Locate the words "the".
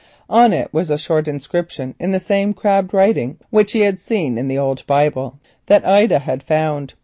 2.09-2.19, 4.47-4.57